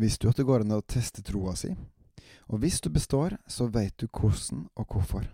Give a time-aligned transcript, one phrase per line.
[0.00, 1.74] Visste du at det går an å teste troa si?
[2.48, 5.26] Og hvis du består, så veit du hvordan og hvorfor.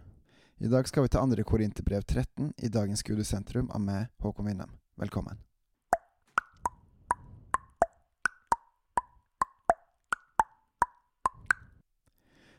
[0.59, 1.45] I dag skal vi til 2.
[1.47, 4.75] Korinterbrev 13 i dagens Gudesentrum av meg, Håkon Winnem.
[4.99, 5.39] Velkommen.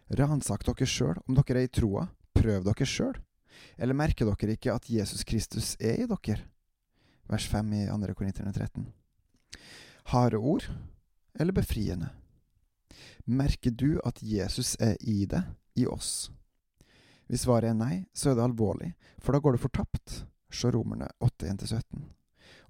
[0.07, 2.07] Ransak dere sjøl om dere er i troa.
[2.31, 3.17] Prøv dere sjøl.
[3.75, 6.45] Eller merker dere ikke at Jesus Kristus er i dere?
[7.27, 8.13] Vers 5 i 2.
[8.15, 8.93] Korinterne 13.
[10.15, 10.71] Harde ord
[11.39, 12.09] eller befriende?
[13.25, 15.43] Merker du at Jesus er i deg,
[15.75, 16.29] i oss?
[17.27, 20.21] Hvis svaret er nei, så er det alvorlig, for da går du fortapt.
[20.53, 22.05] Se Romerne 8.1-17.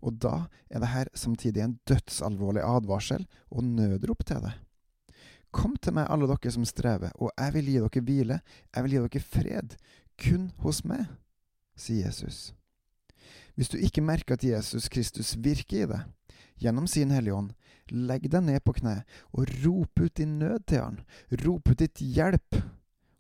[0.02, 4.58] Og da er det her samtidig en dødsalvorlig advarsel og nødrop til deg.
[5.54, 8.40] Kom til meg, alle dere som strever, og jeg vil gi dere hvile,
[8.76, 9.78] jeg vil gi dere fred,
[10.22, 11.06] kun hos meg,
[11.78, 12.52] sier Jesus.
[13.56, 17.54] Hvis du ikke merker at Jesus Kristus virker i deg, gjennom sin Hellige Ånd,
[17.92, 19.00] legg deg ned på kne
[19.32, 21.00] og rop ut din nød til han,
[21.44, 22.60] rop ut ditt hjelp,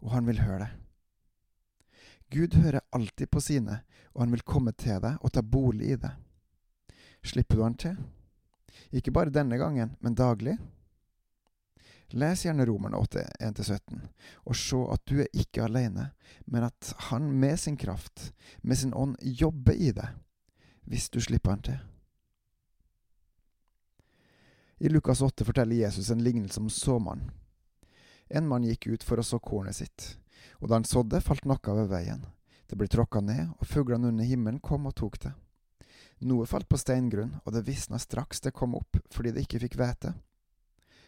[0.03, 0.75] og han vil høre deg.
[2.27, 5.99] Gud hører alltid på sine, og han vil komme til deg og ta bolig i
[6.01, 6.17] deg.
[7.23, 7.95] Slipper du han til?
[8.91, 10.57] Ikke bare denne gangen, men daglig?
[12.15, 13.99] Les gjerne Romerne 8, 1-17,
[14.47, 16.11] og se at du er ikke alene,
[16.45, 20.15] men at Han med sin kraft, med sin ånd, jobber i deg,
[20.87, 21.81] hvis du slipper Han til.
[24.79, 27.31] I Lukas 8 forteller Jesus en lignelse om såmannen.
[28.29, 30.17] En mann gikk ut for å så kornet sitt,
[30.59, 32.23] og da han sådde, falt noe ved veien.
[32.67, 35.33] Det ble tråkka ned, og fuglene under himmelen kom og tok det.
[36.27, 39.77] Noe falt på steingrunn, og det visna straks det kom opp, fordi det ikke fikk
[39.79, 40.13] hvete.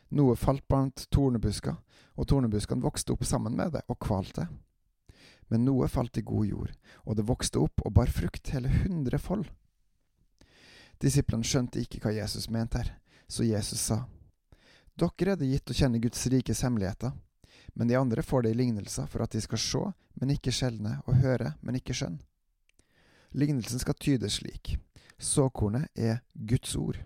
[0.10, 1.76] Noe falt blant tornebusker,
[2.18, 4.48] og tornebuskene vokste opp sammen med det og kvalte.
[5.50, 6.74] Men noe falt i god jord,
[7.06, 9.48] og det vokste opp og bar frukt hele hundre fold.
[11.00, 12.92] Disiplene skjønte ikke hva Jesus mente her,
[13.28, 14.04] så Jesus sa,
[15.00, 17.14] Dere er det gitt å kjenne Guds rikes hemmeligheter,
[17.74, 19.84] men de andre får det i lignelser for at de skal se,
[20.20, 22.20] men ikke skjelne, og høre, men ikke skjønne.
[23.32, 24.74] Lignelsen skal tydes slik.
[25.22, 26.98] Såkornet er Guds ord.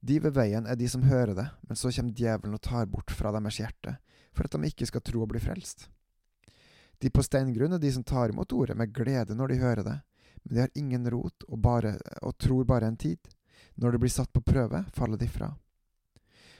[0.00, 3.10] De ved veien er de som hører det, men så kommer djevelen og tar bort
[3.10, 3.96] fra deres hjerte,
[4.32, 5.88] for at de ikke skal tro og bli frelst.
[6.98, 9.96] De på steingrunn er de som tar imot ordet med glede når de hører det,
[10.42, 13.18] men de har ingen rot og, bare, og tror bare en tid.
[13.74, 15.52] Når de blir satt på prøve, faller de fra.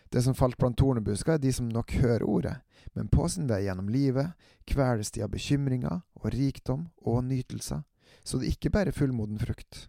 [0.09, 2.55] Det som falt blant tornebusker, er de som nok hører ordet,
[2.95, 4.33] men på sin vei gjennom livet
[4.69, 7.83] kveles de av bekymringer og rikdom og nytelser,
[8.25, 9.89] så det ikke bærer fullmoden frukt.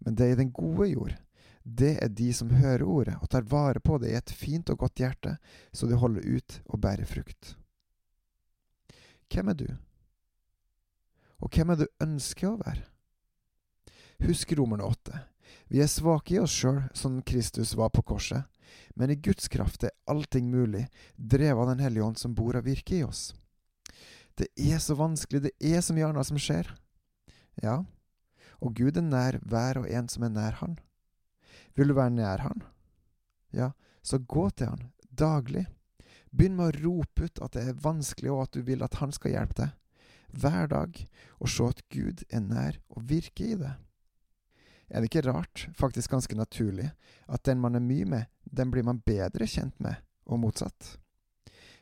[0.00, 1.16] Men det er i den gode jord,
[1.66, 4.84] det er de som hører ordet og tar vare på det i et fint og
[4.84, 5.32] godt hjerte,
[5.74, 7.56] så det holder ut og bærer frukt.
[9.26, 9.66] Hvem er du?
[11.42, 12.84] Og hvem er du ønsker å være?
[14.22, 15.24] Husk Romerne åtte.
[15.66, 18.46] Vi er svake i oss sjøl, som Kristus var på korset,
[18.94, 22.64] men i Guds kraft er allting mulig, drevet av Den hellige ånd som bor og
[22.66, 23.34] virker i oss.
[24.38, 26.70] Det er så vanskelig, det er så mye annet som skjer.
[27.58, 27.82] Ja,
[28.62, 30.78] og Gud er nær hver og en som er nær Han.
[31.74, 32.62] Vil du være nær Han?
[33.52, 33.70] Ja,
[34.02, 35.66] så gå til Han, daglig.
[36.30, 39.14] Begynn med å rope ut at det er vanskelig, og at du vil at Han
[39.14, 39.74] skal hjelpe deg.
[40.36, 41.02] Hver dag,
[41.40, 43.74] og se at Gud er nær og virker i det
[44.88, 46.90] er det ikke rart, faktisk ganske naturlig,
[47.28, 49.94] at den man er mye med, den blir man bedre kjent med,
[50.26, 50.98] og motsatt.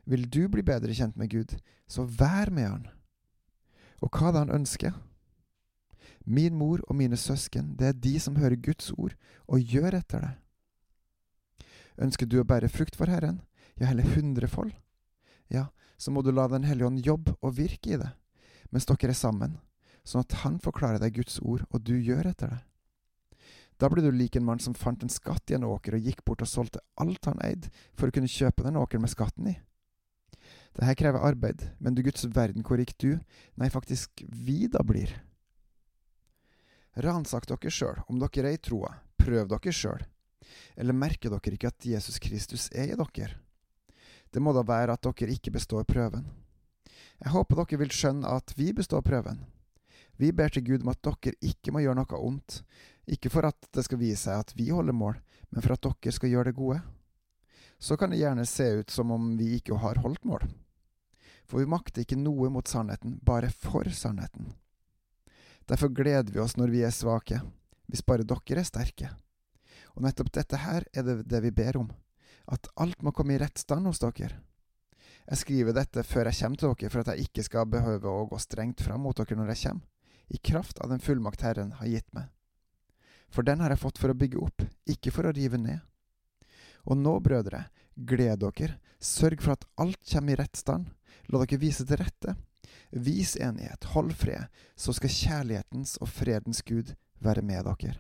[0.04, 1.56] Vil du bli bedre kjent med Gud,
[1.88, 2.86] så vær med Han.
[4.00, 4.92] Og hva er det Han ønsker?
[6.24, 9.12] Min mor og mine søsken, det er de som hører Guds ord
[9.46, 10.32] og gjør etter det.
[12.04, 13.42] Ønsker du å bære frukt for Herren,
[13.76, 14.72] ja, heller hundrefold?
[15.52, 15.68] Ja,
[16.00, 18.10] så må du la Den hellige ånd jobbe og virke i det,
[18.72, 19.58] mens dere er sammen,
[20.02, 22.62] sånn at Han forklarer deg Guds ord, og du gjør etter det.
[23.78, 26.24] Da ble du lik en mann som fant en skatt i en åker og gikk
[26.24, 29.56] bort og solgte alt han eide, for å kunne kjøpe den åkeren med skatten i.
[30.74, 33.18] Dette krever arbeid, men du Guds verden, hvor rik du,
[33.58, 35.10] nei, faktisk vi da blir.
[36.94, 40.05] Ransak dere sjøl om dere er i troa, prøv dere sjøl,
[40.77, 43.34] eller merker dere ikke at Jesus Kristus er i dere?
[44.31, 46.26] Det må da være at dere ikke består prøven.
[47.19, 49.43] Jeg håper dere vil skjønne at vi består prøven.
[50.19, 52.62] Vi ber til Gud om at dere ikke må gjøre noe ondt,
[53.11, 55.19] ikke for at det skal vise seg at vi holder mål,
[55.50, 56.81] men for at dere skal gjøre det gode.
[57.79, 60.47] Så kan det gjerne se ut som om vi ikke har holdt mål.
[61.44, 64.55] For vi makter ikke noe mot sannheten, bare for sannheten.
[65.70, 67.40] Derfor gleder vi oss når vi er svake,
[67.88, 69.11] hvis bare dere er sterke.
[69.94, 71.88] Og nettopp dette her er det, det vi ber om,
[72.50, 74.43] at alt må komme i rett stand hos dere.
[75.25, 78.26] Jeg skriver dette før jeg kommer til dere, for at jeg ikke skal behøve å
[78.28, 79.90] gå strengt fram mot dere når jeg kommer
[80.28, 82.31] i kraft av den fullmakt Herren har gitt meg.
[83.32, 85.81] For den har jeg fått for å bygge opp, ikke for å rive ned.
[86.88, 87.64] Og nå, brødre,
[87.96, 90.90] gled dere, sørg for at alt kommer i rett stand,
[91.28, 92.37] la dere vise til rette.
[92.94, 94.46] Vis enighet, hold fred,
[94.76, 97.96] så skal kjærlighetens og fredens Gud være med dere.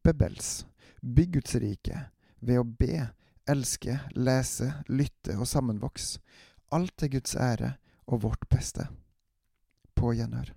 [0.00, 0.64] Bebels,
[1.00, 2.06] bygg Guds rike
[2.40, 3.10] ved å be,
[3.50, 6.22] elske, lese, lytte og sammenvokse.
[6.72, 7.74] Alt til Guds ære
[8.08, 8.86] og vårt beste.
[9.92, 10.54] På gjenhør.